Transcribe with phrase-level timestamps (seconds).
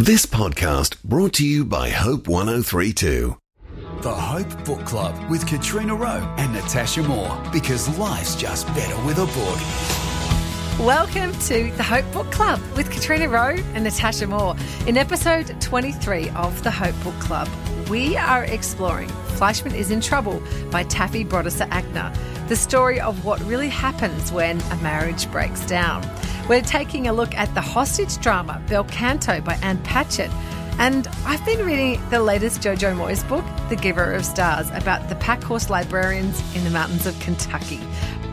[0.00, 3.36] This podcast brought to you by Hope 1032.
[4.00, 9.18] The Hope Book Club with Katrina Roe and Natasha Moore because life's just better with
[9.18, 10.86] a book.
[10.86, 14.54] Welcome to the Hope Book Club with Katrina Roe and Natasha Moore.
[14.86, 17.48] In episode 23 of the Hope Book Club,
[17.90, 20.40] we are exploring Fleishman is in Trouble
[20.70, 26.08] by Taffy Brodesser-Akner, the story of what really happens when a marriage breaks down.
[26.48, 30.30] We're taking a look at the hostage drama Bel Canto by Anne Patchett.
[30.78, 35.16] And I've been reading the latest Jojo Moyes book, The Giver of Stars, about the
[35.16, 37.80] pack horse librarians in the mountains of Kentucky.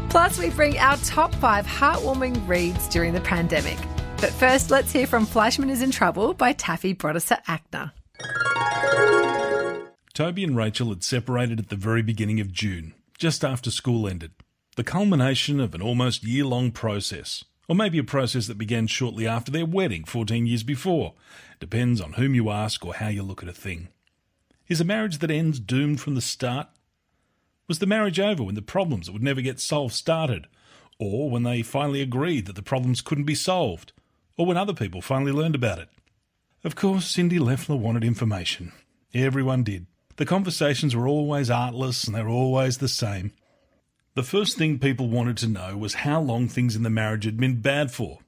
[0.10, 3.78] Plus, we bring our top five heartwarming reads during the pandemic.
[4.22, 7.92] But first, let's hear from Fleishman is in Trouble by Taffy Brodesser-Akner.
[10.14, 14.32] Toby and Rachel had separated at the very beginning of June, just after school ended.
[14.78, 17.44] The culmination of an almost year long process.
[17.68, 21.14] Or maybe a process that began shortly after their wedding 14 years before.
[21.60, 23.90] Depends on whom you ask or how you look at a thing.
[24.68, 26.68] Is a marriage that ends doomed from the start?
[27.68, 30.48] Was the marriage over when the problems that would never get solved started?
[31.00, 33.92] Or when they finally agreed that the problems couldn't be solved?
[34.38, 35.90] Or when other people finally learned about it?
[36.64, 38.72] Of course, Cindy Leffler wanted information.
[39.14, 39.88] Everyone did.
[40.18, 43.34] The conversations were always artless and they were always the same.
[44.16, 47.36] The first thing people wanted to know was how long things in the marriage had
[47.36, 48.20] been bad for.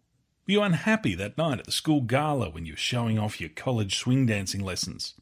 [0.46, 3.50] Were you unhappy that night at the school gala when you were showing off your
[3.52, 5.14] college swing dancing lessons?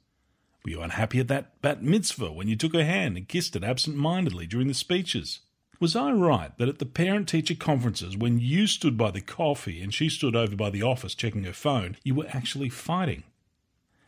[0.64, 3.64] Were you unhappy at that bat mitzvah when you took her hand and kissed it
[3.64, 5.42] absent mindedly during the speeches?
[5.80, 9.84] Was I right that at the parent teacher conferences, when you stood by the coffee
[9.84, 13.22] and she stood over by the office checking her phone, you were actually fighting?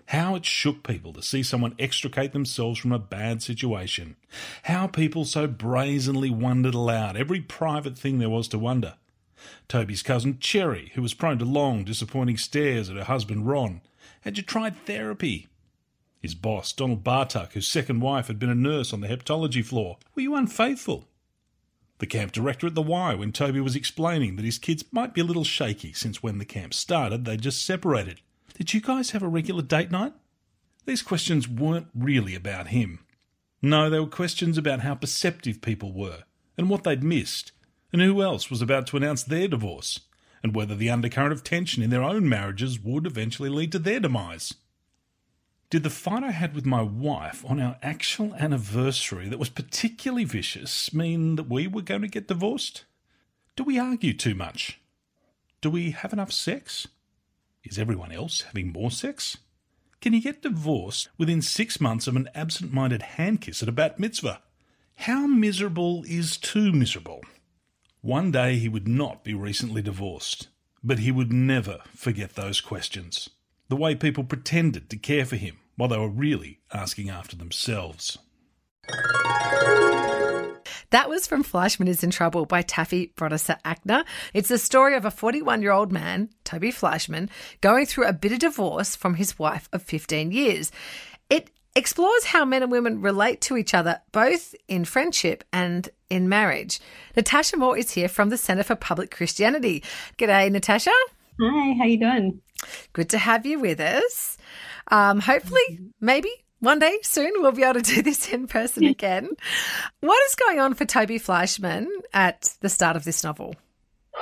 [0.07, 4.15] How it shook people to see someone extricate themselves from a bad situation.
[4.63, 8.95] How people so brazenly wondered aloud every private thing there was to wonder.
[9.67, 13.81] Toby's cousin Cherry, who was prone to long, disappointing stares at her husband Ron.
[14.21, 15.47] Had you tried therapy?
[16.21, 19.97] His boss, Donald Bartuck, whose second wife had been a nurse on the hepatology floor.
[20.15, 21.09] Were you unfaithful?
[21.99, 25.21] The camp director at the Y when Toby was explaining that his kids might be
[25.21, 28.21] a little shaky since when the camp started they'd just separated.
[28.57, 30.13] Did you guys have a regular date night?
[30.87, 33.05] These questions weren't really about him.
[33.61, 36.23] No, they were questions about how perceptive people were,
[36.57, 37.51] and what they'd missed,
[37.93, 39.99] and who else was about to announce their divorce,
[40.41, 43.99] and whether the undercurrent of tension in their own marriages would eventually lead to their
[43.99, 44.55] demise.
[45.69, 50.23] Did the fight I had with my wife on our actual anniversary that was particularly
[50.23, 52.85] vicious mean that we were going to get divorced?
[53.55, 54.79] Do we argue too much?
[55.61, 56.87] Do we have enough sex?
[57.69, 59.37] Is everyone else having more sex?
[59.99, 63.73] Can you get divorced within six months of an absent minded hand kiss at a
[63.73, 64.41] bat mitzvah?
[64.95, 67.21] How miserable is too miserable?
[67.99, 70.47] One day he would not be recently divorced,
[70.81, 73.29] but he would never forget those questions.
[73.67, 78.17] The way people pretended to care for him while they were really asking after themselves.
[80.91, 84.05] That was from Fleishman is in Trouble by Taffy Brodesser-Akner.
[84.33, 88.37] It's the story of a 41 year old man, Toby Fleishman, going through a bitter
[88.37, 90.71] divorce from his wife of 15 years.
[91.29, 96.29] It explores how men and women relate to each other, both in friendship and in
[96.29, 96.79] marriage.
[97.17, 99.83] Natasha Moore is here from the Centre for Public Christianity.
[100.17, 100.93] G'day, Natasha.
[101.41, 102.41] Hi, how you doing?
[102.93, 104.37] Good to have you with us.
[104.89, 109.29] Um, hopefully, maybe one day soon we'll be able to do this in person again.
[110.01, 113.55] what is going on for Toby Fleishman at the start of this novel?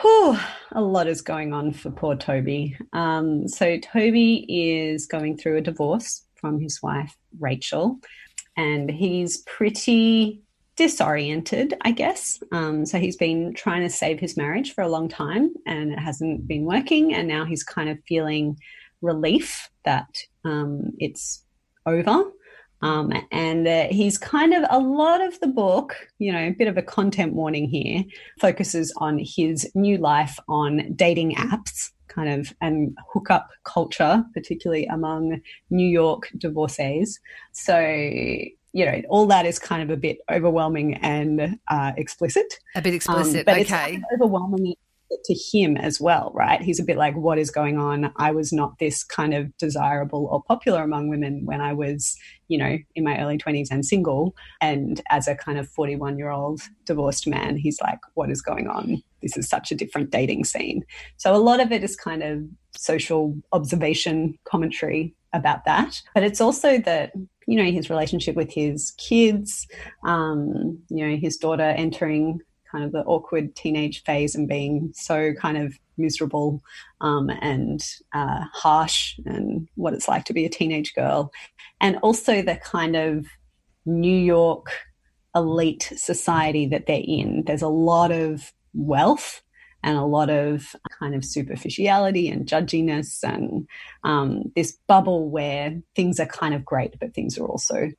[0.02, 0.38] Whew,
[0.74, 2.78] a lot is going on for poor Toby.
[2.92, 8.00] Um, so, Toby is going through a divorce from his wife, Rachel,
[8.58, 10.42] and he's pretty
[10.76, 12.44] disoriented, I guess.
[12.52, 16.00] Um, so, he's been trying to save his marriage for a long time and it
[16.00, 17.14] hasn't been working.
[17.14, 18.58] And now he's kind of feeling
[19.02, 20.10] relief that
[20.44, 21.45] um, it's
[21.86, 22.24] over.
[22.82, 26.68] Um, and uh, he's kind of a lot of the book, you know, a bit
[26.68, 28.04] of a content warning here,
[28.40, 35.42] focuses on his new life on dating apps, kind of, and hookup culture, particularly among
[35.70, 37.20] New York divorcees.
[37.54, 42.60] So, you know, all that is kind of a bit overwhelming and uh, explicit.
[42.76, 43.62] A bit explicit, um, but okay.
[43.62, 44.76] It's kind of overwhelming
[45.24, 46.62] to him as well, right?
[46.62, 48.12] He's a bit like, what is going on?
[48.18, 52.18] I was not this kind of desirable or popular among women when I was,
[52.48, 54.36] you know, in my early 20s and single.
[54.62, 58.68] And as a kind of 41 year old divorced man, he's like, what is going
[58.68, 59.02] on?
[59.22, 60.84] This is such a different dating scene.
[61.18, 62.44] So a lot of it is kind of
[62.76, 66.02] social observation commentary about that.
[66.14, 67.12] But it's also that
[67.48, 69.68] you know his relationship with his kids
[70.04, 72.40] um, you know his daughter entering
[72.76, 76.62] kind of the awkward teenage phase and being so kind of miserable
[77.00, 77.82] um, and
[78.14, 81.32] uh, harsh and what it's like to be a teenage girl.
[81.80, 83.28] And also the kind of
[83.86, 84.68] New York
[85.34, 87.44] elite society that they're in.
[87.46, 89.42] There's a lot of wealth
[89.82, 93.68] and a lot of kind of superficiality and judginess and
[94.04, 97.92] um, this bubble where things are kind of great, but things are also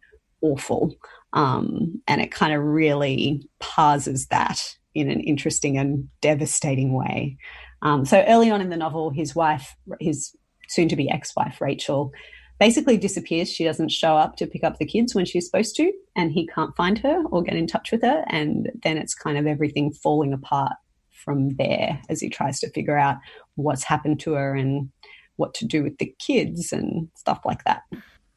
[0.43, 0.94] awful.
[1.37, 4.59] Um, and it kind of really parses that
[4.94, 7.37] in an interesting and devastating way.
[7.83, 10.35] Um, so early on in the novel, his wife, his
[10.69, 12.11] soon to be ex wife, Rachel,
[12.59, 13.53] basically disappears.
[13.53, 16.47] She doesn't show up to pick up the kids when she's supposed to, and he
[16.47, 18.25] can't find her or get in touch with her.
[18.29, 20.73] And then it's kind of everything falling apart
[21.11, 23.19] from there as he tries to figure out
[23.56, 24.91] what's happened to her and
[25.37, 27.83] what to do with the kids and stuff like that.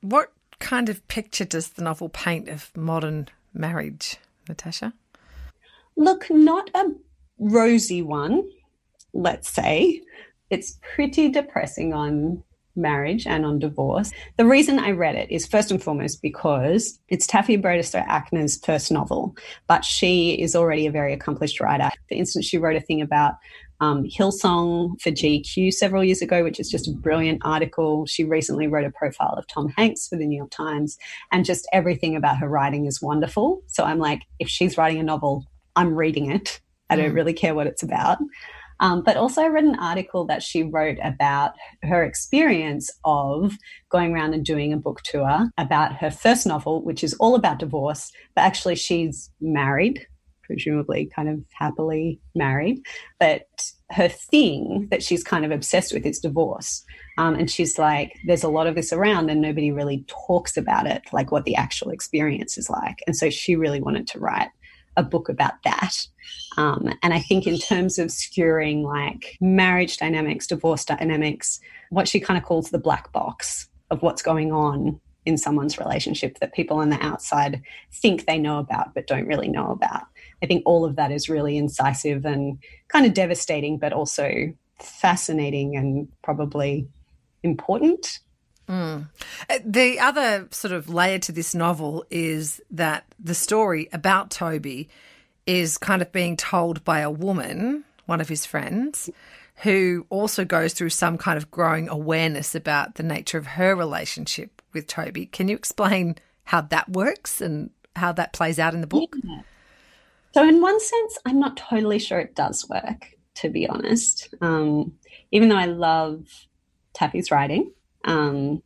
[0.01, 4.18] What kind of picture does the novel paint of modern marriage,
[4.48, 4.94] Natasha?
[5.96, 6.86] Look, not a
[7.40, 8.50] rosy one,
[9.14, 10.02] let's say.
[10.50, 12.44] It's pretty depressing on
[12.76, 14.12] marriage and on divorce.
[14.38, 18.92] The reason I read it is first and foremost because it's Taffy Brodesser Akner's first
[18.92, 19.36] novel,
[19.68, 21.90] but she is already a very accomplished writer.
[22.08, 23.36] For instance, she wrote a thing about
[23.81, 28.06] um, Hillsong for GQ several years ago, which is just a brilliant article.
[28.06, 30.98] She recently wrote a profile of Tom Hanks for the New York Times,
[31.31, 33.62] and just everything about her writing is wonderful.
[33.68, 35.46] So I'm like, if she's writing a novel,
[35.76, 36.60] I'm reading it.
[36.90, 37.16] I don't mm.
[37.16, 38.18] really care what it's about.
[38.81, 41.54] Um, but also, I read an article that she wrote about
[41.84, 43.54] her experience of
[43.90, 47.60] going around and doing a book tour about her first novel, which is all about
[47.60, 50.08] divorce, but actually, she's married,
[50.50, 52.81] presumably kind of happily married.
[53.19, 53.46] But
[53.92, 56.84] her thing that she's kind of obsessed with is divorce.
[57.19, 60.88] Um, and she's like, there's a lot of this around, and nobody really talks about
[60.88, 63.04] it, like what the actual experience is like.
[63.06, 64.50] And so she really wanted to write
[64.98, 66.07] a book about that.
[66.57, 71.60] Um, and I think in terms of skewering like marriage dynamics, divorce dynamics,
[71.92, 76.40] what she kind of calls the black box of what's going on in someone's relationship
[76.40, 77.62] that people on the outside
[77.94, 80.04] think they know about but don't really know about.
[80.41, 85.75] I think all of that is really incisive and kind of devastating, but also fascinating
[85.75, 86.88] and probably
[87.44, 88.19] important.
[88.68, 89.09] Mm.
[89.65, 94.89] The other sort of layer to this novel is that the story about Toby
[95.45, 99.09] is kind of being told by a woman, one of his friends,
[99.63, 104.62] who also goes through some kind of growing awareness about the nature of her relationship
[104.71, 105.25] with Toby.
[105.25, 106.15] Can you explain
[106.45, 109.15] how that works and how that plays out in the book?
[109.24, 109.41] Yeah.
[110.34, 114.34] So, in one sense, I'm not totally sure it does work, to be honest.
[114.42, 114.94] Um,
[115.31, 116.26] even though I love
[116.94, 117.72] Taffy's writing,
[118.06, 118.62] um,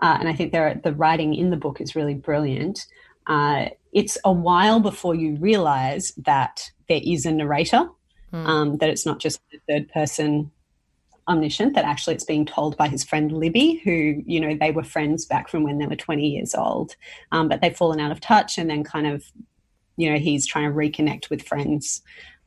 [0.00, 2.86] uh, and I think there, the writing in the book is really brilliant.
[3.26, 7.88] Uh, it's a while before you realize that there is a narrator,
[8.32, 8.46] mm.
[8.46, 10.50] um, that it's not just the third person
[11.28, 14.82] omniscient, that actually it's being told by his friend Libby, who, you know, they were
[14.82, 16.96] friends back from when they were 20 years old,
[17.30, 19.24] um, but they've fallen out of touch and then kind of,
[19.96, 22.02] you know, he's trying to reconnect with friends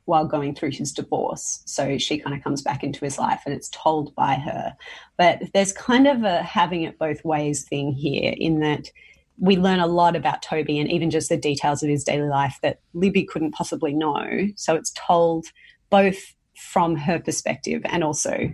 [0.05, 1.61] while going through his divorce.
[1.65, 4.75] So she kind of comes back into his life and it's told by her.
[5.17, 8.91] But there's kind of a having it both ways thing here in that
[9.37, 12.57] we learn a lot about Toby and even just the details of his daily life
[12.61, 14.47] that Libby couldn't possibly know.
[14.55, 15.47] So it's told
[15.89, 18.53] both from her perspective and also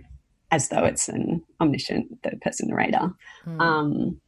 [0.50, 3.12] as though it's an omniscient third person narrator
[3.46, 3.60] mm.
[3.60, 4.20] um,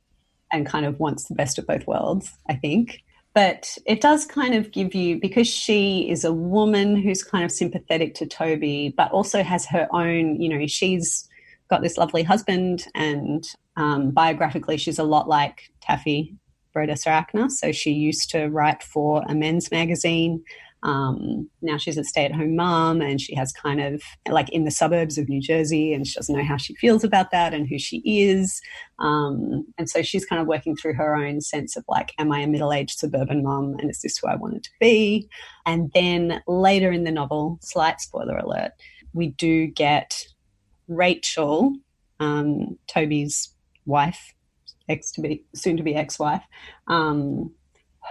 [0.52, 3.02] and kind of wants the best of both worlds, I think
[3.34, 7.50] but it does kind of give you because she is a woman who's kind of
[7.50, 10.40] sympathetic to Toby, but also has her own.
[10.40, 11.28] You know, she's
[11.68, 13.44] got this lovely husband, and
[13.76, 16.36] um, biographically, she's a lot like Taffy
[16.74, 17.50] Brodesser Akner.
[17.50, 20.44] So she used to write for a men's magazine.
[20.84, 24.64] Um, now she's a stay at home mom and she has kind of like in
[24.64, 27.66] the suburbs of New Jersey and she doesn't know how she feels about that and
[27.66, 28.60] who she is.
[28.98, 32.40] Um, and so she's kind of working through her own sense of like, am I
[32.40, 35.26] a middle aged suburban mom and is this who I wanted to be?
[35.64, 38.72] And then later in the novel, slight spoiler alert,
[39.14, 40.26] we do get
[40.86, 41.74] Rachel,
[42.20, 43.54] um, Toby's
[43.86, 44.34] wife,
[44.86, 46.42] ex to be soon to be ex wife,
[46.88, 47.50] um,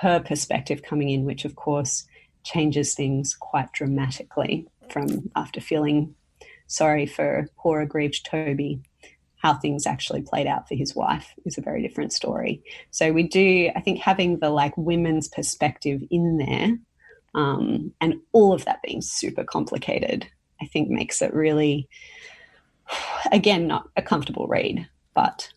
[0.01, 2.07] her perspective coming in, which of course
[2.43, 6.13] changes things quite dramatically from after feeling
[6.67, 8.81] sorry for poor aggrieved Toby.
[9.37, 12.63] How things actually played out for his wife is a very different story.
[12.91, 16.77] So we do, I think, having the like women's perspective in there,
[17.35, 20.25] um, and all of that being super complicated,
[20.61, 21.89] I think makes it really,
[23.33, 25.51] again, not a comfortable read, but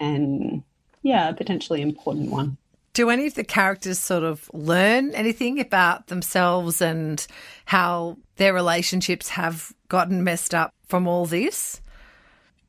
[0.00, 0.64] and
[1.02, 2.56] yeah, a potentially important one.
[2.98, 7.24] Do any of the characters sort of learn anything about themselves and
[7.64, 11.80] how their relationships have gotten messed up from all this?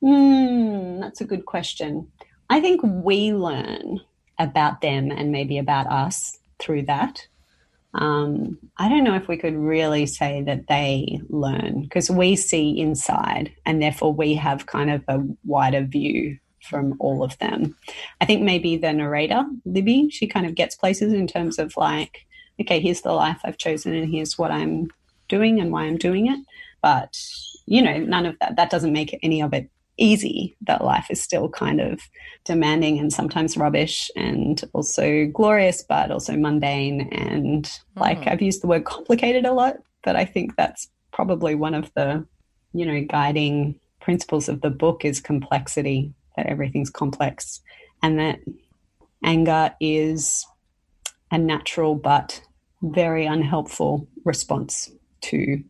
[0.03, 2.11] Mm, that's a good question.
[2.47, 4.01] I think we learn
[4.37, 7.25] about them and maybe about us through that.
[7.95, 12.79] Um, I don't know if we could really say that they learn because we see
[12.79, 17.75] inside and therefore we have kind of a wider view from all of them.
[18.21, 22.25] I think maybe the narrator, Libby, she kind of gets places in terms of like,
[22.59, 24.89] okay, here's the life I've chosen and here's what I'm
[25.27, 26.39] doing and why I'm doing it.
[26.81, 27.17] But,
[27.65, 30.55] you know, none of that, that doesn't make any of it easy.
[30.61, 31.99] That life is still kind of
[32.45, 37.09] demanding and sometimes rubbish and also glorious, but also mundane.
[37.11, 37.79] And mm.
[37.95, 41.91] like I've used the word complicated a lot, but I think that's probably one of
[41.95, 42.25] the,
[42.73, 47.61] you know, guiding principles of the book is complexity that everything's complex
[48.01, 48.39] and that
[49.23, 50.45] anger is
[51.31, 52.41] a natural but
[52.81, 54.89] very unhelpful response
[55.21, 55.61] to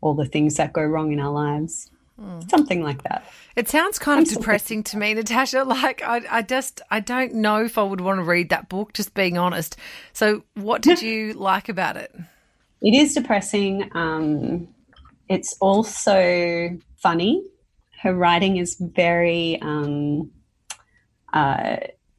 [0.00, 1.90] all the things that go wrong in our lives.
[2.20, 2.48] Mm.
[2.48, 3.28] Something like that.
[3.56, 5.64] It sounds kind of depressing to me, Natasha.
[5.66, 8.92] Like, I, I just, I don't know if I would want to read that book,
[8.92, 9.76] just being honest.
[10.12, 12.14] So, what did you like about it?
[12.80, 13.90] It is depressing.
[13.94, 14.68] Um,
[15.28, 17.44] it's also funny
[18.02, 20.30] her writing is very um,
[21.32, 21.76] uh,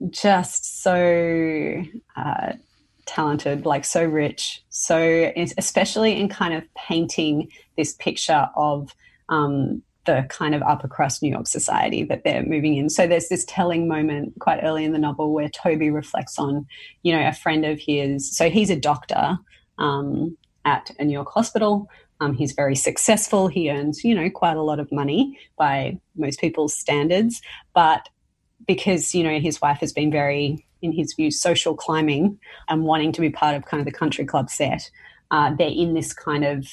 [0.09, 1.83] just so
[2.15, 2.53] uh,
[3.05, 4.63] talented, like so rich.
[4.69, 8.93] So, especially in kind of painting this picture of
[9.29, 12.89] um, the kind of upper crust New York society that they're moving in.
[12.89, 16.67] So, there's this telling moment quite early in the novel where Toby reflects on,
[17.03, 18.35] you know, a friend of his.
[18.35, 19.37] So, he's a doctor
[19.77, 21.89] um, at a New York hospital.
[22.19, 23.47] Um, he's very successful.
[23.47, 27.41] He earns, you know, quite a lot of money by most people's standards.
[27.73, 28.09] But
[28.67, 33.11] because, you know, his wife has been very, in his view, social climbing and wanting
[33.13, 34.89] to be part of kind of the country club set,
[35.31, 36.67] uh, they're in this kind of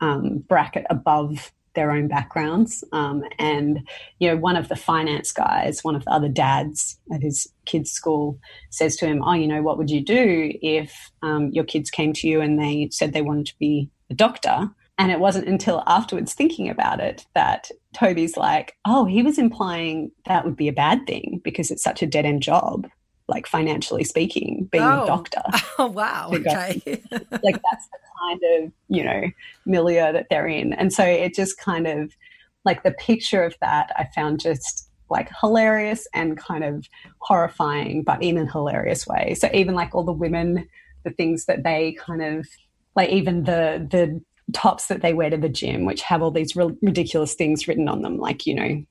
[0.00, 2.84] um, bracket above their own backgrounds.
[2.92, 3.86] Um, and,
[4.18, 7.90] you know, one of the finance guys, one of the other dads at his kid's
[7.90, 8.38] school
[8.70, 12.12] says to him, Oh, you know, what would you do if um, your kids came
[12.14, 14.70] to you and they said they wanted to be a doctor.
[14.96, 20.12] And it wasn't until afterwards thinking about it that Toby's like, oh, he was implying
[20.26, 22.86] that would be a bad thing because it's such a dead end job,
[23.26, 25.04] like financially speaking, being oh.
[25.04, 25.42] a doctor.
[25.76, 26.30] Oh, wow.
[26.32, 26.80] Okay.
[27.42, 29.24] like that's the kind of, you know,
[29.66, 30.72] milieu that they're in.
[30.72, 32.14] And so it just kind of
[32.64, 38.22] like the picture of that I found just like hilarious and kind of horrifying, but
[38.22, 39.34] in a hilarious way.
[39.34, 40.68] So even like all the women,
[41.04, 42.46] the things that they kind of
[42.96, 44.20] like even the the
[44.52, 47.88] tops that they wear to the gym, which have all these real ridiculous things written
[47.88, 48.84] on them, like you know,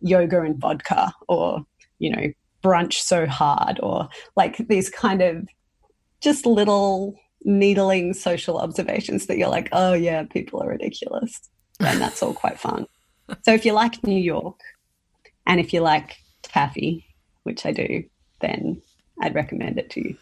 [0.00, 1.64] yoga and vodka, or
[1.98, 5.46] you know, brunch so hard, or like these kind of
[6.20, 7.14] just little
[7.44, 11.40] needling social observations that you're like, oh yeah, people are ridiculous,
[11.80, 12.86] and that's all quite fun.
[13.42, 14.60] So if you like New York,
[15.46, 17.06] and if you like taffy,
[17.42, 18.04] which I do,
[18.40, 18.82] then
[19.20, 20.16] I'd recommend it to you.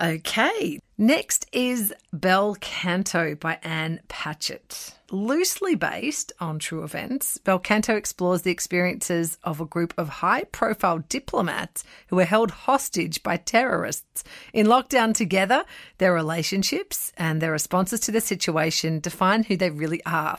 [0.00, 0.78] Okay.
[0.96, 4.94] Next is Bel Canto by Anne Patchett.
[5.10, 10.44] Loosely based on true events, Bel Canto explores the experiences of a group of high
[10.44, 14.22] profile diplomats who were held hostage by terrorists.
[14.52, 15.64] In lockdown together,
[15.96, 20.38] their relationships and their responses to the situation define who they really are.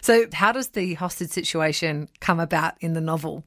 [0.00, 3.44] So, how does the hostage situation come about in the novel?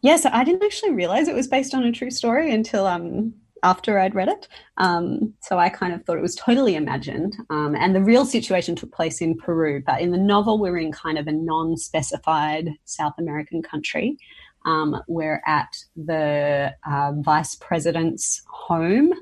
[0.00, 3.34] Yeah, so I didn't actually realize it was based on a true story until um,
[3.62, 4.48] after I'd read it.
[4.76, 7.36] Um, so I kind of thought it was totally imagined.
[7.50, 9.82] Um, and the real situation took place in Peru.
[9.84, 14.16] But in the novel, we're in kind of a non specified South American country.
[14.66, 19.12] Um, we're at the uh, vice president's home.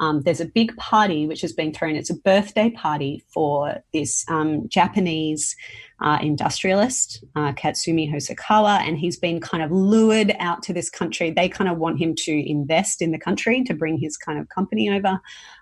[0.00, 1.96] Um, there's a big party which has been thrown.
[1.96, 5.56] It's a birthday party for this um, Japanese
[6.00, 11.30] uh, industrialist, uh, Katsumi Hosokawa, and he's been kind of lured out to this country.
[11.30, 14.48] They kind of want him to invest in the country to bring his kind of
[14.48, 15.20] company over.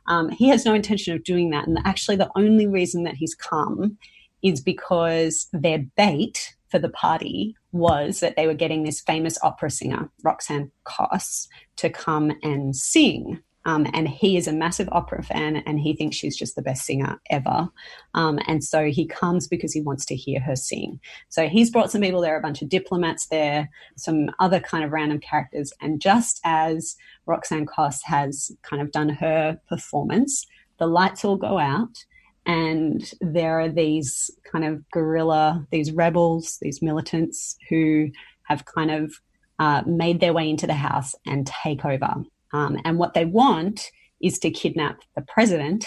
[0.08, 1.66] Um, he has no intention of doing that.
[1.66, 3.96] And actually, the only reason that he's come
[4.42, 9.70] is because their bait for the party was that they were getting this famous opera
[9.70, 15.56] singer, Roxanne Coss, to come and sing um, and he is a massive opera fan
[15.56, 17.68] and he thinks she's just the best singer ever.
[18.14, 21.00] Um, and so he comes because he wants to hear her sing.
[21.28, 24.92] So he's brought some people there, a bunch of diplomats there, some other kind of
[24.92, 25.72] random characters.
[25.82, 26.96] And just as
[27.26, 30.46] Roxanne Coss has kind of done her performance,
[30.78, 32.04] the lights all go out
[32.46, 38.10] and there are these kind of guerrilla, these rebels, these militants who
[38.44, 39.12] have kind of
[39.58, 42.22] uh, made their way into the house and take over
[42.56, 45.86] Um, and what they want is to kidnap the president.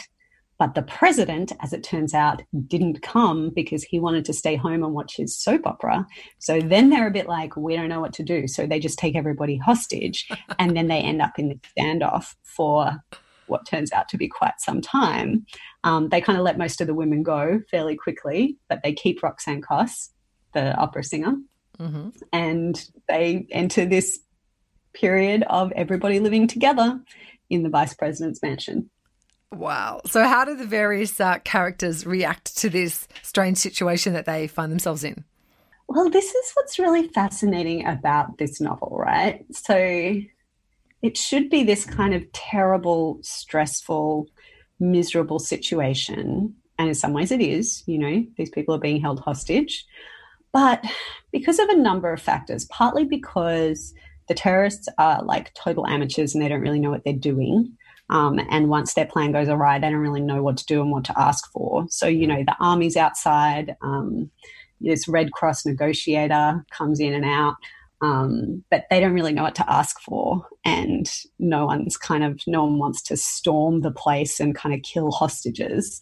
[0.60, 4.84] But the president, as it turns out, didn't come because he wanted to stay home
[4.84, 6.06] and watch his soap opera.
[6.38, 8.46] So then they're a bit like, we don't know what to do.
[8.46, 10.28] So they just take everybody hostage.
[10.60, 12.92] and then they end up in the standoff for
[13.48, 15.46] what turns out to be quite some time.
[15.84, 19.24] Um, they kind of let most of the women go fairly quickly, but they keep
[19.24, 20.12] Roxanne Coss,
[20.54, 21.36] the opera singer,
[21.80, 22.10] mm-hmm.
[22.32, 24.20] and they enter this
[24.94, 27.00] period of everybody living together
[27.50, 28.90] in the vice president's mansion.
[29.52, 30.02] Wow.
[30.06, 34.72] So, how do the various uh, characters react to this strange situation that they find
[34.72, 35.24] themselves in?
[35.88, 39.44] Well, this is what's really fascinating about this novel, right?
[39.52, 40.22] So,
[41.02, 44.28] it should be this kind of terrible, stressful,
[44.80, 46.56] miserable situation.
[46.78, 47.84] And in some ways, it is.
[47.88, 49.86] You know, these people are being held hostage.
[50.52, 50.84] But
[51.32, 53.94] because of a number of factors, partly because
[54.30, 57.76] the terrorists are like total amateurs and they don't really know what they're doing.
[58.10, 60.92] Um, and once their plan goes awry, they don't really know what to do and
[60.92, 61.86] what to ask for.
[61.90, 64.32] So, you know, the army's outside, um,
[64.82, 67.56] this Red Cross negotiator comes in and out.
[68.02, 70.48] Um, but they don't really know what to ask for.
[70.64, 74.82] And no one's kind of, no one wants to storm the place and kind of
[74.84, 76.02] kill hostages.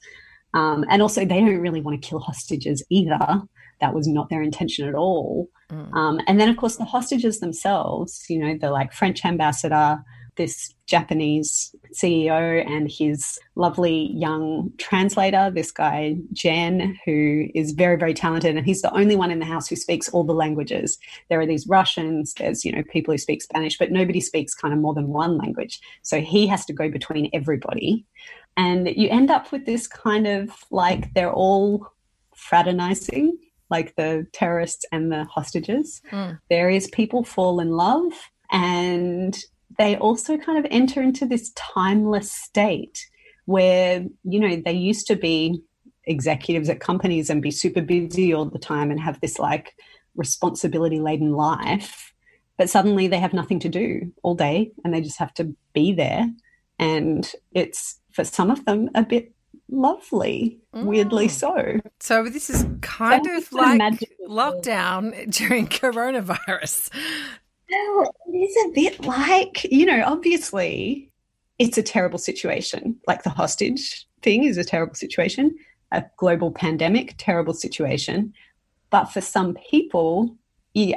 [0.53, 3.41] Um, and also, they don't really want to kill hostages either.
[3.79, 5.49] That was not their intention at all.
[5.71, 5.93] Mm.
[5.93, 10.03] Um, and then, of course, the hostages themselves, you know, the like French ambassador,
[10.37, 18.13] this Japanese CEO and his lovely young translator, this guy, Gen, who is very, very
[18.13, 18.55] talented.
[18.55, 20.97] And he's the only one in the house who speaks all the languages.
[21.29, 24.73] There are these Russians, there's, you know, people who speak Spanish, but nobody speaks kind
[24.73, 25.81] of more than one language.
[26.03, 28.05] So he has to go between everybody.
[28.55, 31.91] And you end up with this kind of like they're all
[32.35, 33.37] fraternizing,
[33.69, 36.01] like the terrorists and the hostages.
[36.11, 36.39] Mm.
[36.49, 38.13] Various people fall in love
[38.51, 39.37] and
[39.77, 43.05] they also kind of enter into this timeless state
[43.45, 45.61] where, you know, they used to be
[46.05, 49.75] executives at companies and be super busy all the time and have this like
[50.15, 52.13] responsibility laden life.
[52.57, 55.93] But suddenly they have nothing to do all day and they just have to be
[55.93, 56.27] there.
[56.79, 59.31] And it's for some of them a bit
[59.69, 60.83] lovely, mm.
[60.83, 61.79] weirdly so.
[61.99, 63.81] So this is kind so of like
[64.27, 66.89] lockdown during coronavirus.
[67.69, 71.11] Well, it is a bit like, you know, obviously
[71.59, 72.99] it's a terrible situation.
[73.07, 75.55] Like the hostage thing is a terrible situation,
[75.91, 78.33] a global pandemic, terrible situation.
[78.89, 80.37] But for some people,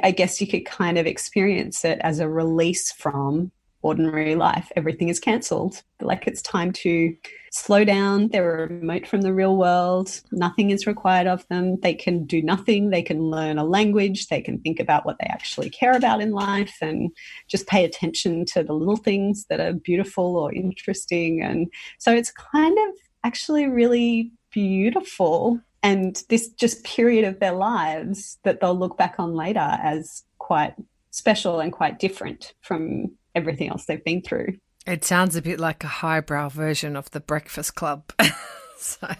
[0.03, 3.51] I guess you could kind of experience it as a release from
[3.81, 4.71] ordinary life.
[4.75, 5.81] Everything is cancelled.
[5.99, 7.15] Like it's time to
[7.51, 8.29] slow down.
[8.29, 10.21] They're remote from the real world.
[10.31, 11.79] Nothing is required of them.
[11.81, 12.89] They can do nothing.
[12.89, 14.27] They can learn a language.
[14.27, 17.11] They can think about what they actually care about in life and
[17.47, 21.41] just pay attention to the little things that are beautiful or interesting.
[21.41, 21.67] And
[21.97, 25.59] so it's kind of actually really beautiful.
[25.83, 30.75] And this just period of their lives that they'll look back on later as quite
[31.09, 34.57] special and quite different from everything else they've been through.
[34.85, 38.11] It sounds a bit like a highbrow version of the Breakfast Club.
[38.77, 39.07] so.
[39.07, 39.15] oh,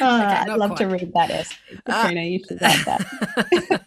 [0.00, 0.78] I'd love quite.
[0.78, 1.56] to read that essay.
[1.84, 3.84] Katrina, uh, you should that.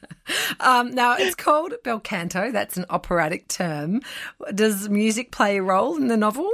[0.61, 2.51] um, now, it's called bel canto.
[2.51, 4.01] That's an operatic term.
[4.55, 6.49] Does music play a role in the novel?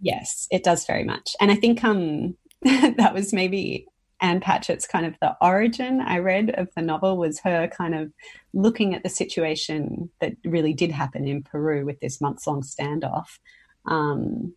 [0.00, 1.34] Yes, it does very much.
[1.40, 3.86] And I think um, that was maybe
[4.24, 8.10] Ann Patchett's kind of the origin I read of the novel was her kind of
[8.54, 13.38] looking at the situation that really did happen in Peru with this months long standoff.
[13.84, 14.54] Um,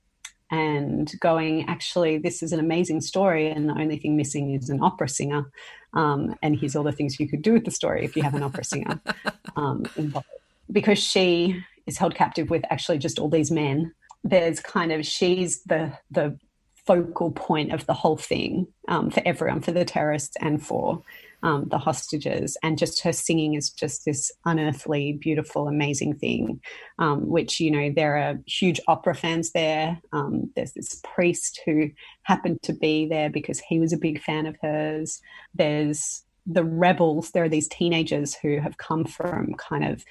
[0.49, 4.81] and going, actually, this is an amazing story, and the only thing missing is an
[4.81, 5.51] opera singer.
[5.93, 8.35] Um, and here's all the things you could do with the story if you have
[8.35, 9.01] an opera singer
[9.57, 10.27] um, involved.
[10.71, 13.93] Because she is held captive with actually just all these men.
[14.23, 16.39] There's kind of she's the the
[16.87, 21.03] focal point of the whole thing um, for everyone, for the terrorists and for
[21.43, 22.57] um, the hostages.
[22.63, 26.61] And just her singing is just this unearthly, beautiful, amazing thing,
[26.97, 30.01] um, which, you know, there are huge opera fans there.
[30.13, 31.91] Um, there's this priest who
[32.23, 35.21] happened to be there because he was a big fan of hers.
[35.53, 40.05] There's the rebels, there are these teenagers who have come from kind of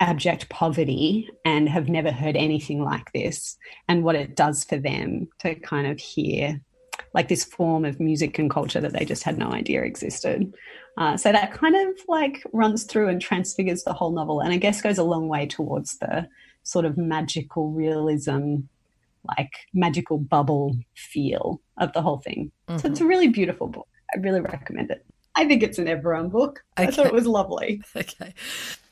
[0.00, 3.56] abject poverty and have never heard anything like this
[3.88, 6.60] and what it does for them to kind of hear
[7.14, 10.52] like this form of music and culture that they just had no idea existed.
[10.96, 14.56] Uh, so that kind of like runs through and transfigures the whole novel and I
[14.56, 16.28] guess goes a long way towards the
[16.62, 18.56] sort of magical realism,
[19.26, 22.52] like magical bubble feel of the whole thing.
[22.68, 22.78] Mm-hmm.
[22.78, 23.88] So it's a really beautiful book.
[24.14, 25.04] I really recommend it.
[25.34, 26.64] I think it's an everyone book.
[26.78, 26.88] Okay.
[26.88, 27.82] I thought it was lovely.
[27.96, 28.34] Okay.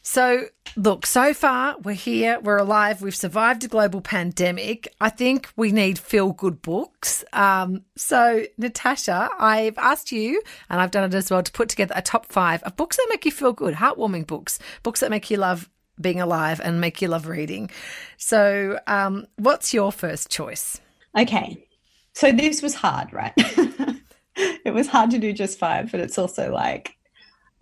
[0.09, 0.45] So,
[0.77, 4.87] look, so far we're here, we're alive, we've survived a global pandemic.
[5.01, 7.25] I think we need feel good books.
[7.33, 10.41] Um, so, Natasha, I've asked you,
[10.71, 13.07] and I've done it as well, to put together a top five of books that
[13.11, 15.69] make you feel good, heartwarming books, books that make you love
[16.01, 17.69] being alive and make you love reading.
[18.17, 20.81] So, um, what's your first choice?
[21.19, 21.67] Okay.
[22.13, 23.33] So, this was hard, right?
[24.37, 26.96] it was hard to do just five, but it's also like,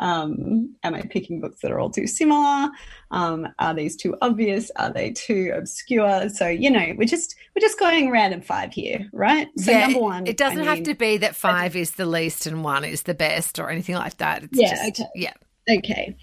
[0.04, 2.68] um, am I picking books that are all too similar?
[3.10, 4.70] Um, are these too obvious?
[4.76, 6.28] Are they too obscure?
[6.28, 9.48] So you know, we're just we're just going random five here, right?
[9.56, 12.06] So yeah, number one, it doesn't I have mean- to be that five is the
[12.06, 14.42] least and one is the best or anything like that.
[14.44, 15.10] It's Yeah, just, okay.
[15.14, 15.32] yeah.
[15.78, 16.14] Okay.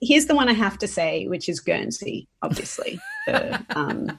[0.00, 2.98] Here's the one I have to say, which is Guernsey, obviously.
[3.28, 4.18] the um,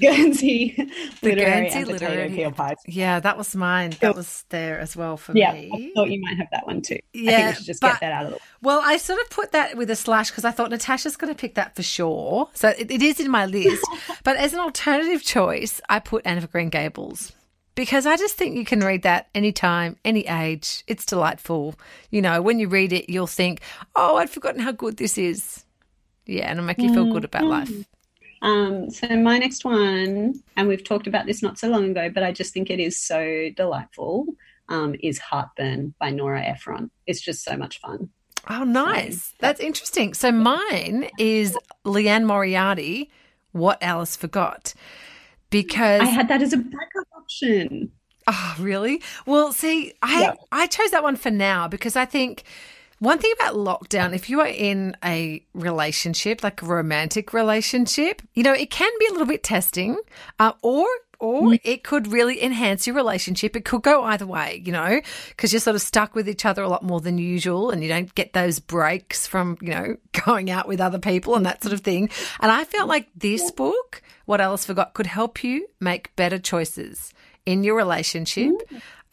[0.00, 0.74] Guernsey
[1.22, 2.76] literary Guernsey and potato literary- pies.
[2.86, 3.94] Yeah, that was mine.
[4.00, 5.70] That was there as well for Yeah, me.
[5.72, 6.94] I thought you might have that one too.
[6.96, 8.42] I Yeah, think we should just but- get that out of the way.
[8.62, 11.38] Well, I sort of put that with a slash because I thought Natasha's going to
[11.38, 12.48] pick that for sure.
[12.54, 13.84] So it, it is in my list.
[14.24, 17.32] but as an alternative choice, I put Anne of Green Gables
[17.74, 20.84] because I just think you can read that anytime, any age.
[20.86, 21.74] It's delightful.
[22.10, 23.60] You know, when you read it, you'll think,
[23.96, 25.64] oh, I'd forgotten how good this is.
[26.26, 27.50] Yeah, and it'll make you feel good about mm-hmm.
[27.50, 27.86] life.
[28.42, 32.22] Um, so my next one, and we've talked about this not so long ago, but
[32.22, 34.26] I just think it is so delightful,
[34.68, 36.90] um, is Heartburn by Nora Ephron.
[37.06, 38.08] It's just so much fun.
[38.48, 39.34] Oh, nice.
[39.40, 40.14] That's interesting.
[40.14, 43.10] So mine is Liane Moriarty,
[43.52, 44.72] What Alice Forgot.
[45.50, 47.90] Because I had that as a backup option.
[48.26, 49.02] Oh, really?
[49.26, 50.34] Well, see, I Yeah.
[50.52, 52.44] I chose that one for now because I think
[53.00, 58.42] one thing about lockdown, if you are in a relationship, like a romantic relationship, you
[58.42, 59.98] know, it can be a little bit testing,
[60.38, 60.86] uh, or
[61.18, 63.54] or it could really enhance your relationship.
[63.54, 66.62] It could go either way, you know, because you're sort of stuck with each other
[66.62, 70.50] a lot more than usual, and you don't get those breaks from you know going
[70.50, 72.10] out with other people and that sort of thing.
[72.40, 77.12] And I felt like this book, What Alice Forgot, could help you make better choices
[77.46, 78.52] in your relationship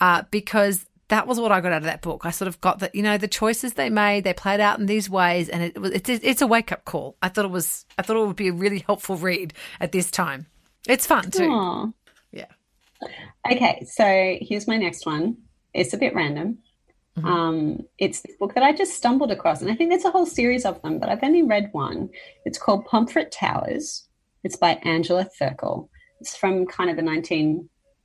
[0.02, 2.26] uh, because that was what I got out of that book.
[2.26, 4.86] I sort of got that, you know, the choices they made, they played out in
[4.86, 7.15] these ways, and it was it's, it's a wake up call.
[7.22, 10.12] I thought it was, I thought it would be a really helpful read at this
[10.12, 10.48] time.
[10.88, 11.50] It's fun too.
[11.50, 11.88] Aw.
[12.32, 12.46] Yeah.
[13.52, 15.38] Okay, so here's my next one.
[15.74, 16.60] It's a bit random.
[17.24, 20.28] Um, it's this book that I just stumbled across, and I think there's a whole
[20.28, 22.10] series of them, but I've only read one.
[22.46, 24.08] It's called Pomfret Towers.
[24.43, 25.89] It's by Angela Thirkell.
[26.20, 27.02] It's from kind of the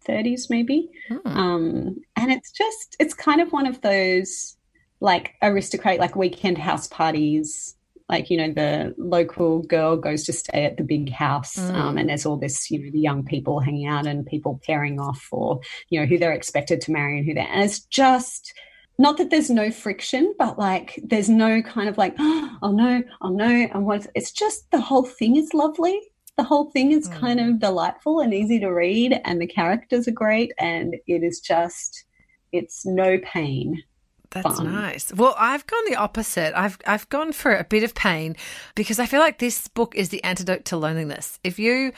[0.08, 0.90] 1930s, maybe.
[1.24, 4.56] Um, and it's just, it's kind of one of those
[5.00, 7.76] like aristocratic, like weekend house parties.
[8.08, 12.10] Like, you know, the local girl goes to stay at the big house, um, and
[12.10, 15.60] there's all this, you know, the young people hanging out and people pairing off or,
[15.88, 18.52] you know, who they're expected to marry and who they're, and it's just,
[18.98, 23.30] not that there's no friction, but like there's no kind of like, oh no, oh
[23.30, 25.98] no, and what it's just the whole thing is lovely.
[26.36, 30.12] The whole thing is kind of delightful and easy to read, and the characters are
[30.12, 32.04] great, and it is just,
[32.52, 33.82] it's no pain.
[34.30, 34.72] That's fun.
[34.72, 35.12] nice.
[35.12, 36.58] Well, I've gone the opposite.
[36.58, 38.34] I've I've gone for a bit of pain
[38.74, 41.38] because I feel like this book is the antidote to loneliness.
[41.44, 41.92] If you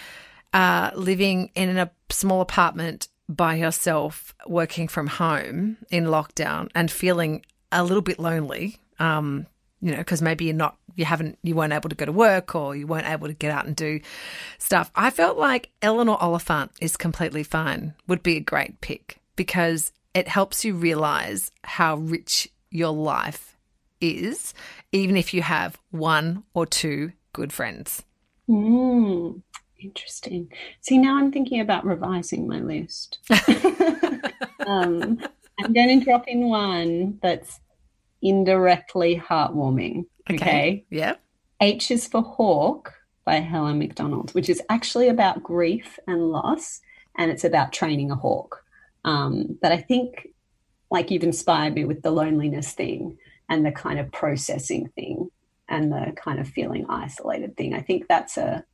[0.53, 7.45] are living in a small apartment by yourself, working from home in lockdown, and feeling
[7.73, 9.47] a little bit lonely, um,
[9.81, 12.55] you know, because maybe you're not, you haven't, you weren't able to go to work
[12.55, 14.01] or you weren't able to get out and do
[14.59, 14.91] stuff.
[14.95, 20.29] I felt like Eleanor Oliphant is completely fine would be a great pick because it
[20.29, 23.57] helps you realize how rich your life
[24.01, 24.55] is,
[24.93, 28.05] even if you have one or two good friends.
[28.49, 29.43] Mm,
[29.81, 30.53] interesting.
[30.81, 33.19] See, now I'm thinking about revising my list.
[34.67, 35.21] um,
[35.59, 37.61] I'm going to drop in one that's
[38.23, 40.07] indirectly heartwarming.
[40.31, 40.85] Okay.
[40.91, 41.15] Yeah.
[41.61, 46.81] H is for Hawk by Helen Macdonald, which is actually about grief and loss,
[47.17, 48.63] and it's about training a hawk.
[49.05, 50.29] Um, but I think,
[50.91, 55.31] like, you've inspired me with the loneliness thing and the kind of processing thing
[55.69, 57.75] and the kind of feeling isolated thing.
[57.75, 58.65] I think that's a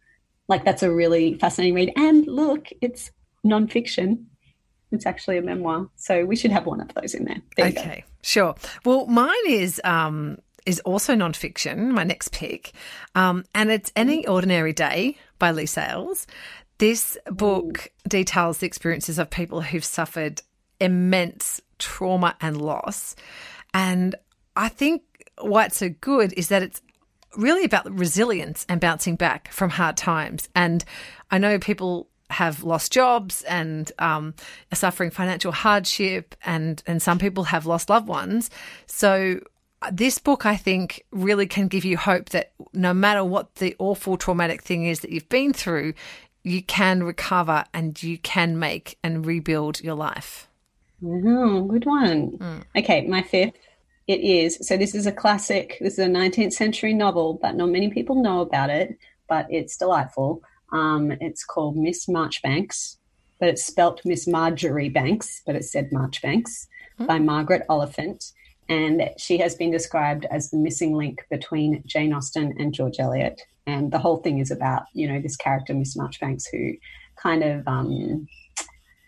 [0.49, 1.93] like that's a really fascinating read.
[1.97, 3.11] And look, it's
[3.47, 4.25] nonfiction.
[4.93, 7.41] It's actually a memoir, so we should have one of those in there.
[7.57, 7.69] There.
[7.69, 8.57] Okay, sure.
[8.85, 11.91] Well, mine is um is also nonfiction.
[11.91, 12.73] My next pick,
[13.15, 16.27] um, and it's Any Ordinary Day by Leigh Sales.
[16.79, 20.43] This book details the experiences of people who've suffered
[20.81, 23.17] immense trauma and loss,
[23.75, 24.15] and
[24.57, 25.03] I think
[25.41, 26.83] why it's so good is that it's
[27.37, 30.49] really about resilience and bouncing back from hard times.
[30.55, 30.85] And
[31.31, 34.35] I know people have lost jobs and um,
[34.73, 38.51] are suffering financial hardship, and and some people have lost loved ones.
[38.87, 39.41] So
[39.93, 44.17] this book, I think, really can give you hope that no matter what the awful
[44.17, 45.95] traumatic thing is that you've been through,
[46.43, 50.49] you can recover and you can make and rebuild your life.
[51.05, 52.33] Oh, good one.
[52.33, 52.65] Mm.
[52.77, 53.55] Okay, my fifth.
[54.07, 54.77] It is so.
[54.77, 55.79] This is a classic.
[55.81, 58.99] This is a 19th century novel, but not many people know about it.
[59.29, 60.43] But it's delightful.
[60.73, 62.99] Um, it's called Miss Marchbanks,
[63.39, 66.67] but it's spelt Miss Marjoribanks, but it's said Marchbanks
[66.99, 67.07] mm.
[67.07, 68.33] by Margaret Oliphant.
[68.71, 73.43] And she has been described as the missing link between Jane Austen and George Eliot.
[73.67, 76.75] And the whole thing is about, you know, this character, Miss Marchbanks, who
[77.21, 78.27] kind of um,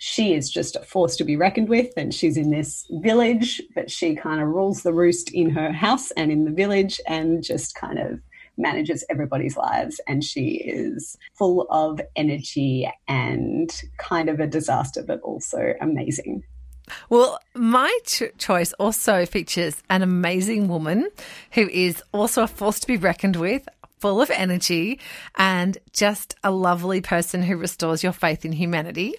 [0.04, 3.88] she is just a force to be reckoned with and she's in this village but
[3.88, 7.76] she kind of rules the roost in her house and in the village and just
[7.76, 8.18] kind of
[8.56, 15.20] manages everybody's lives and she is full of energy and kind of a disaster but
[15.20, 16.42] also amazing
[17.08, 21.08] well, my ch- choice also features an amazing woman
[21.52, 23.68] who is also a force to be reckoned with
[24.02, 24.98] full of energy
[25.36, 29.14] and just a lovely person who restores your faith in humanity.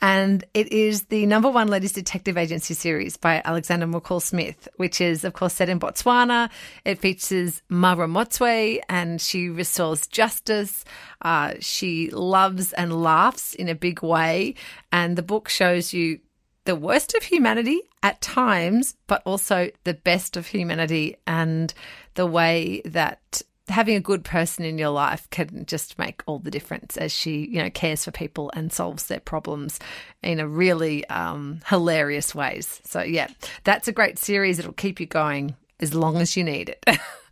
[0.00, 5.02] And it is the number one ladies detective agency series by Alexander McCall Smith, which
[5.02, 6.48] is, of course, set in Botswana.
[6.86, 10.86] It features Mma Ramotswe and she restores justice.
[11.20, 14.54] Uh, she loves and laughs in a big way.
[14.90, 16.20] And the book shows you
[16.64, 21.72] the worst of humanity at times, but also the best of humanity and
[22.14, 26.50] the way that having a good person in your life can just make all the
[26.50, 29.80] difference as she, you know, cares for people and solves their problems
[30.22, 32.80] in a really um, hilarious ways.
[32.84, 33.28] So yeah,
[33.64, 34.58] that's a great series.
[34.58, 36.98] It'll keep you going as long as you need it.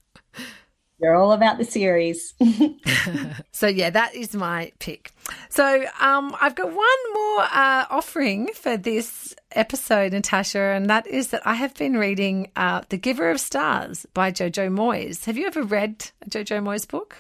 [1.03, 2.33] You're all about the series.
[3.53, 5.13] so yeah, that is my pick.
[5.49, 11.29] So um, I've got one more uh, offering for this episode, Natasha, and that is
[11.29, 15.25] that I have been reading uh, The Giver of Stars by Jojo Moyes.
[15.25, 17.17] Have you ever read a Jojo Moyes book?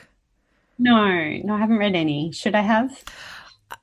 [0.78, 2.30] No, no, I haven't read any.
[2.30, 3.02] Should I have?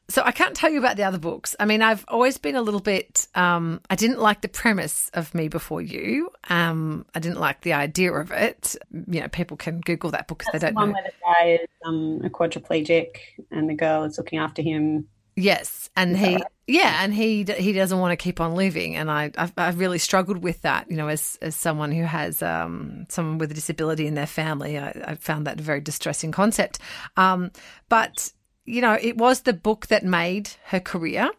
[0.10, 1.56] So I can't tell you about the other books.
[1.60, 3.28] I mean, I've always been a little bit.
[3.36, 6.32] Um, I didn't like the premise of Me Before You.
[6.50, 8.76] Um, I didn't like the idea of it.
[8.92, 10.94] You know, people can Google that book if they don't the one know.
[10.94, 13.18] Where the guy is um, a quadriplegic
[13.52, 15.08] and the girl is looking after him.
[15.36, 16.44] Yes, and he, right?
[16.68, 19.98] yeah, and he he doesn't want to keep on living, and I I've, I've, really
[19.98, 20.92] struggled with that.
[20.92, 24.78] You know, as as someone who has um, someone with a disability in their family,
[24.78, 26.80] I, I found that a very distressing concept.
[27.16, 27.52] Um,
[27.88, 28.34] but
[28.66, 31.32] you know, it was the book that made her career.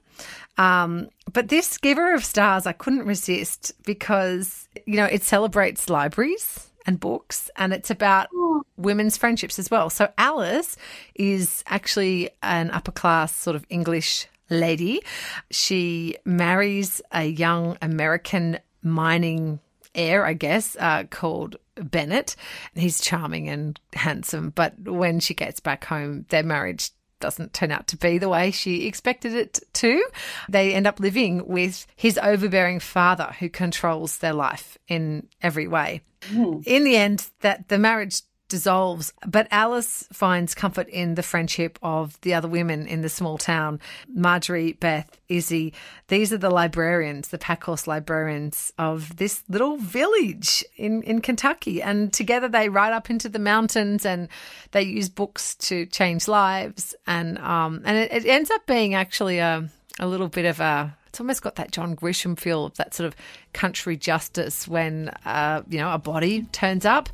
[0.59, 6.69] Um, but this Giver of Stars, I couldn't resist because, you know, it celebrates libraries
[6.87, 8.29] and books and it's about
[8.77, 9.91] women's friendships as well.
[9.91, 10.77] So Alice
[11.15, 15.03] is actually an upper class sort of English lady.
[15.51, 19.61] She marries a young American mining
[19.95, 22.37] heir, I guess, uh, called Bennett.
[22.75, 27.87] He's charming and handsome, but when she gets back home, their marriage doesn't turn out
[27.89, 30.05] to be the way she expected it to.
[30.49, 36.03] They end up living with his overbearing father who controls their life in every way.
[36.29, 36.67] Mm.
[36.67, 39.15] In the end, that the marriage dissolves.
[39.27, 43.81] But Alice finds comfort in the friendship of the other women in the small town
[44.13, 45.73] Marjorie, Beth, Izzy.
[46.09, 51.81] These are the librarians, the Packhorse librarians of this little village in, in Kentucky.
[51.81, 54.29] And together they ride up into the mountains and
[54.73, 56.95] they use books to change lives.
[57.07, 60.97] And, um, and it, it ends up being actually a, a little bit of a
[61.11, 63.17] it's almost got that John Grisham feel of that sort of
[63.53, 67.09] country justice when uh, you know a body turns up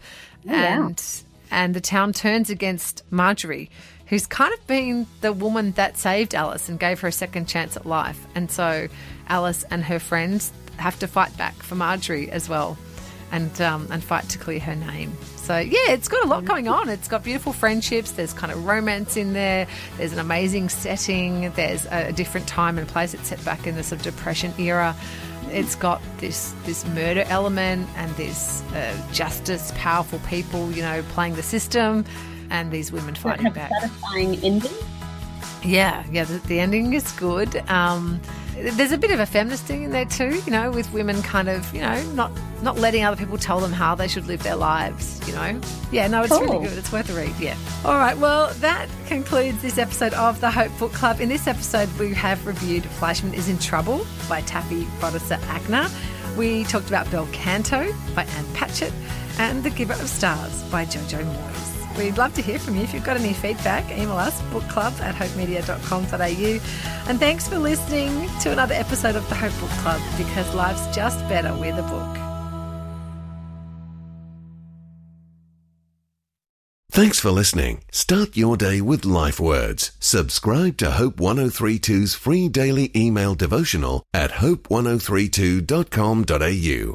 [0.47, 3.71] oh, and and the town turns against Marjorie,
[4.07, 7.77] who's kind of been the woman that saved Alice and gave her a second chance
[7.77, 8.27] at life.
[8.35, 8.89] And so
[9.29, 12.77] Alice and her friends have to fight back for Marjorie as well
[13.33, 15.13] and um, and fight to clear her name.
[15.37, 16.89] So yeah, it's got a lot going on.
[16.89, 18.13] It's got beautiful friendships.
[18.13, 19.67] There's kind of romance in there.
[19.97, 21.51] There's an amazing setting.
[21.53, 23.15] There's a different time and place.
[23.15, 24.97] It's set back in the sort of depression era.
[25.51, 31.35] It's got this this murder element and this uh, justice, powerful people, you know, playing
[31.35, 32.05] the system,
[32.51, 33.71] and these women fighting back.
[33.81, 34.73] Satisfying ending.
[35.65, 36.25] Yeah, yeah.
[36.25, 37.57] The, the ending is good.
[37.69, 38.21] Um,
[38.57, 41.49] there's a bit of a feminist thing in there too, you know, with women kind
[41.49, 44.57] of, you know, not not letting other people tell them how they should live their
[44.57, 45.61] lives, you know.
[45.93, 46.41] Yeah, no, it's cool.
[46.41, 46.79] really good.
[46.79, 47.35] It's worth a read.
[47.39, 47.57] Yeah.
[47.85, 48.17] All right.
[48.17, 51.21] Well, that concludes this episode of the Hope Book Club.
[51.21, 55.91] In this episode, we have reviewed Fleishman is in Trouble by Taffy Brodesser Akner.
[56.37, 58.93] We talked about Bel Canto by Anne Patchett
[59.39, 61.76] and The Giver of Stars by Jojo Moyes.
[61.99, 62.83] We'd love to hear from you.
[62.83, 67.09] If you've got any feedback, email us bookclub at hopemedia.com.au.
[67.09, 71.19] And thanks for listening to another episode of the Hope Book Club because life's just
[71.29, 72.27] better with a book.
[76.97, 77.85] Thanks for listening.
[77.93, 79.93] Start your day with life words.
[80.01, 86.85] Subscribe to Hope 1032's free daily email devotional at hope1032.com.au.